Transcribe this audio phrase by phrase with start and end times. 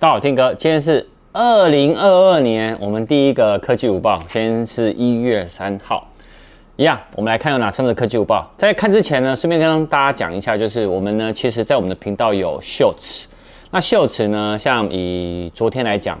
[0.00, 6.06] 大家好，听哥，今天是二零二二年我们第一个科技午报，今天是一月三号，
[6.76, 8.48] 一样，我们来看有哪三个科技午报。
[8.56, 13.26] 在看之前呢，顺便跟大家讲一下，就是我们呢，其实在我们的频道有秀池
[13.72, 16.16] 那秀池呢，像以昨天来讲。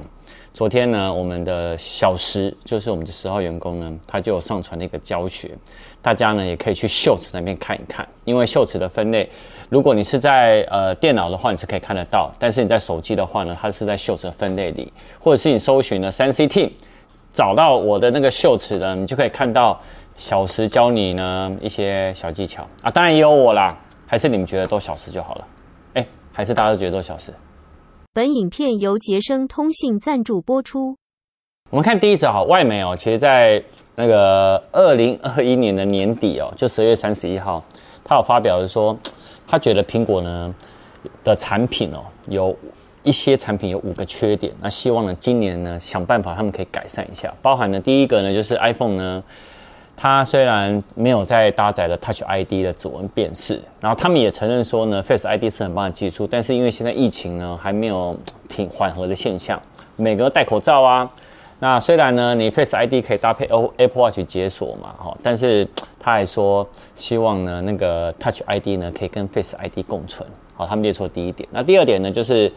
[0.58, 5.56] 昨天呢，我们的小时就是我们的十号员工呢，他就有上传了一个教学，
[6.02, 8.04] 大家呢也可以去 Shorts 那边看一看。
[8.24, 9.30] 因为 Shorts 的分类，
[9.68, 16.72] 如果你是在呃电脑的话，你是可以看得到；但是你在手机的话呢，它是在 Shorts 的分类里，或者是你搜寻了三 C Team，
[17.32, 19.80] 找到我的那个 Shorts 呢，你就可以看到
[20.16, 22.90] 小时教你呢一些小技巧啊。
[22.90, 25.46] 当然也有我啦，还是你们觉得都小时就好了？
[25.94, 27.32] 哎，还是大家都觉得都小时？
[28.18, 30.96] 本影片由杰生通信赞助播出。
[31.70, 33.62] 我们看第一则哈，外媒哦，其实在
[33.94, 37.62] 那个二零二一年的年底哦，就十月三十一号，
[38.02, 38.98] 他有发表的说，
[39.46, 40.52] 他觉得苹果呢
[41.22, 42.52] 的产品哦，有
[43.04, 49.22] 一些产品有五个缺点，那希望呢今年呢想办法他们可以改善一下，包含呢第一个呢就是 iPhone 呢。
[50.00, 58.16] 它虽然没有在搭载了 Touch ID 的指纹辨识，然后他们也承认说呢，Face ID 是很棒的技术，但是因为现在疫情呢还没有
[58.48, 59.60] 挺缓和的现象，
[59.96, 61.10] 每个戴口罩啊，
[61.58, 65.66] 那虽然呢你 Face ID 可以搭配 Apple Watch 解锁嘛，哈，但是
[65.98, 70.24] 他还说希望呢那个 Touch ID 呢可以跟 Face ID 共存，
[70.54, 71.48] 好，他们列出了第一点。
[71.50, 72.52] 那第二点呢就是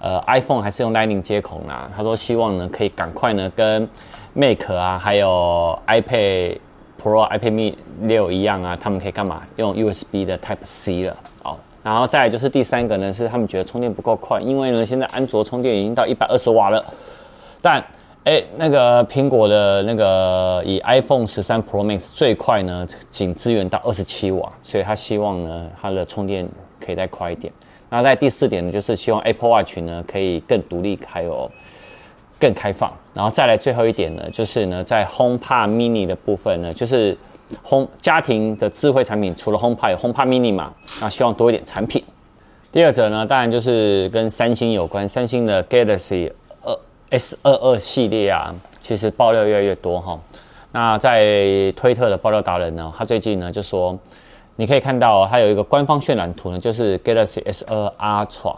[0.00, 3.88] 呃 iPhone 还是用 Lightning 接口啦，他说希望呢可以赶快呢跟
[4.34, 6.58] Mac 啊还有 iPad。
[7.00, 9.42] Pro、iPad mini 六一样啊，他们可以干嘛？
[9.56, 16.84] 用 USB 的 Type C 了，好，然后再就是第三个呢，是他们觉得充电不够快，因为呢，现在安卓充电已经到一百二十瓦了，
[17.62, 17.82] 但
[18.24, 26.46] 哎，那个苹果的那个以 iPhone 十三 Pro Max 最快呢，仅支援到二十七瓦，所以他希望呢，它的充电
[26.78, 27.50] 可以再快一点。
[27.88, 31.50] 那在第四点呢，就是希望 Apple Watch 呢可以更独立，还有。
[32.40, 37.16] 更开放，然后再来最后一点呢，就是呢，在 HomePod Mini 的部分呢，就是
[37.64, 40.72] Home 家庭的智慧产品，除了 HomePod 有 HomePod Mini 嘛，
[41.02, 42.02] 那希望多一点产品。
[42.72, 46.32] 第二者呢，当然就是跟三星有关，三星的 Galaxy
[46.62, 46.78] 二
[47.10, 50.18] S 二二系列啊，其实爆料越来越多哈。
[50.72, 53.98] 那在推特的爆料达人呢，他最近呢就说，
[54.56, 58.54] 你可以看到他有一个官方渲染图呢，就是 Galaxy S 二 Ultra。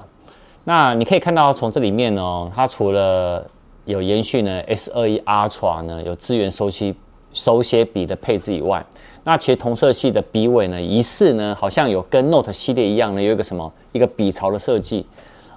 [0.65, 3.45] 那你可以看到从这里面呢，它除了
[3.85, 6.95] 有延续呢，S21 Ultra 呢有支援手写
[7.33, 8.85] 手写笔的配置以外，
[9.25, 15.07] 那其实同色系的笔尾呢，疑似呢好像有跟 Note 系列一样呢，有一个什么一个笔槽的设计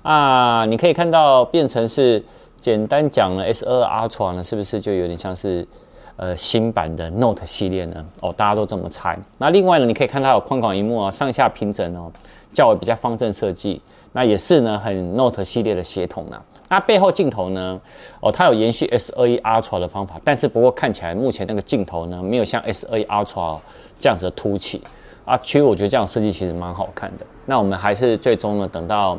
[0.01, 2.23] 啊，你可以看到变成是
[2.59, 5.67] 简单讲了 S22 Ultra 呢，是不是就有点像是
[6.15, 8.05] 呃新版的 Note 系列呢？
[8.21, 9.19] 哦，大家都这么猜。
[9.37, 12.11] 那另外呢，你可以看它有宽广萤幕啊，上下平整哦，
[12.53, 13.81] 较为比较方正设计，
[14.13, 16.41] 那也是呢很 Note 系列的协同呢。
[16.67, 17.79] 那背后镜头呢？
[18.19, 23.59] 哦，它有延续 S21 Ultra 的方法，但是不过看起来目前那个镜头呢，没有像 S21 Ultra
[23.99, 24.81] 这样子的凸起
[25.25, 25.37] 啊。
[25.37, 27.25] 其实我觉得这样设计其实蛮好看的。
[27.45, 29.17] 那我们还是最终呢，等到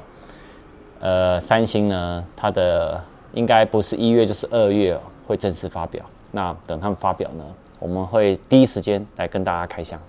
[0.99, 3.01] 呃三星呢，它的
[3.33, 6.05] 应该不是一月就是二月会正式发表。
[6.33, 7.45] 那等他们发表呢，
[7.79, 10.01] 我们会第一时间来跟大家开箱。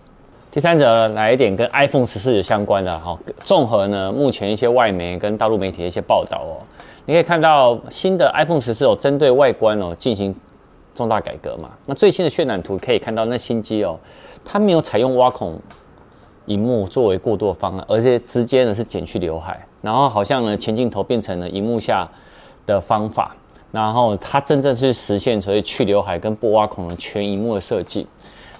[0.58, 6.58] 第三则来一点跟 iPhone 十四有相关的哈，综合呢目前一些外媒跟大陆媒体的一些报道哦。
[7.06, 10.36] 你可以看到新的 iPhone 十四有，针对外观哦进行
[10.96, 11.70] 重大改革嘛。
[11.86, 14.00] 那最新的渲染图可以看到，那新机哦，
[14.44, 15.62] 它没有采用挖孔
[16.48, 22.10] 荧幕作为过渡的方案，而且直接呢是剪去刘海，然后好像呢前镜头变成了荧幕下
[22.66, 23.36] 的方法，
[23.72, 28.08] 然后它真正是实现所谓去刘海跟不挖孔的全荧幕的设计。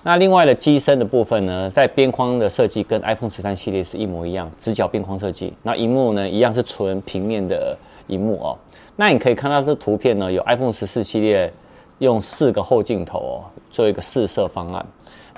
[0.08, 5.52] 那另外的机身的部分呢，在边框的设计跟 iPhone 十三系列是一模一样，直角边框设计。
[5.64, 7.78] 那荧幕呢一样是纯平面的。
[8.08, 8.58] 萤幕哦，
[8.96, 11.52] 那你可以看到这图片呢，有 iPhone 十四系列
[12.00, 13.36] 用四个后镜头哦，
[13.70, 14.86] 做一个四摄方案。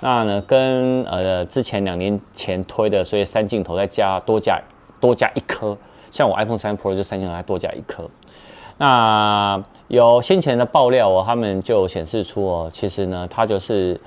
[0.02, 4.62] 那呢，跟呃之前两年前推的，所以三镜头再加多加
[5.02, 5.76] 多加一颗，
[6.12, 8.08] 像我 iPhone 13 Pro 就三镜头还多加一颗。
[8.78, 14.00] 那有先前的爆料哦，他们就显示出哦，其实呢，它就是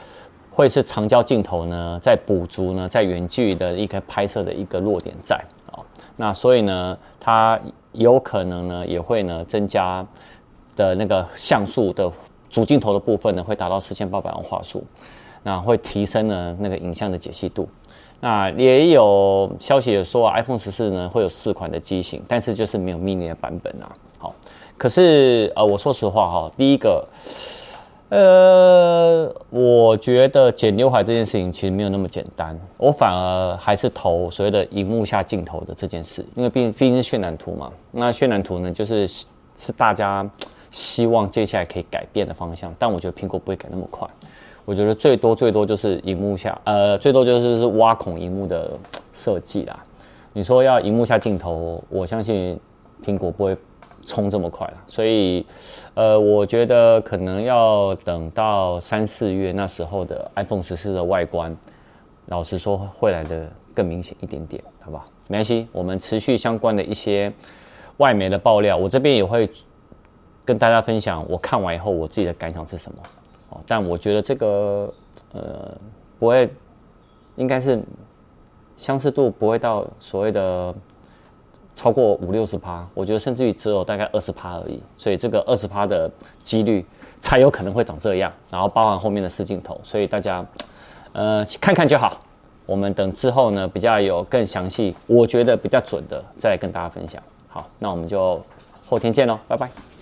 [0.52, 5.84] 会是长焦镜头呢，在补足呢，在远距的一个拍摄的一个弱点在哦。
[6.16, 7.58] 那所以呢，它。
[7.94, 10.02] 有可能呢，也会呢增加
[10.74, 12.10] 的那个像素的
[12.48, 14.82] 主镜头的部分呢，会达到四千八百万画素，
[15.42, 17.68] 那会提升呢那个影像的解析度。
[18.18, 23.92] 那也有消息也说啊，iPhone 十四呢会有四款的机型，但是就是没有 mini 的版本啊。
[24.16, 24.34] 好，
[24.78, 27.06] 可是呃，我说实话哈，第一个，
[28.14, 37.72] 呃，我觉得剪刘海这件事情其实没有那么简单，我反而还是投所谓的荧幕下镜头的这件事，因为毕竟毕竟是渲染图嘛。
[37.90, 39.08] 那渲染图呢，就是
[39.56, 40.28] 是大家
[40.70, 44.06] 希望接下来可以改变的方向，但我觉得苹果不会改那么快。
[44.66, 48.72] 我觉得最多最多就是荧幕下，呃，最多就是是挖孔荧幕的
[49.14, 49.82] 设计啦。
[50.34, 52.60] 你说要荧幕下镜头，我相信
[53.02, 53.56] 苹果不会。
[54.04, 55.46] 冲这么快了，所以，
[55.94, 61.56] 呃，我觉得可能要等到三四月那时候的 iPhone 十四的外观，
[62.26, 65.04] 老实说会来的更明显一点点，好不好？
[65.28, 67.32] 没关系，我们持续相关的一些
[67.98, 69.48] 外媒的爆料，我这边也会
[70.44, 71.24] 跟大家分享。
[71.28, 72.98] 我看完以后，我自己的感想是什么？
[73.50, 74.92] 哦，但我觉得这个
[75.32, 75.72] 呃
[76.18, 76.50] 不会，
[77.36, 77.80] 应该是
[78.76, 80.74] 相似度不会到所谓的。
[81.74, 86.10] 超过五六十趴，我觉得甚至于只有大概二十趴而已，所以这个二十趴的
[86.42, 86.84] 几率
[87.20, 90.44] 才有可能会长这样，然后包含后面的四镜头，所以大家
[91.12, 92.20] 呃看看就好。
[92.64, 97.20] 我们等之后呢比较有更详细，我觉得比较准的再跟大家分享。
[97.48, 98.40] 好，那我们就
[98.88, 100.01] 后天见喽，拜拜。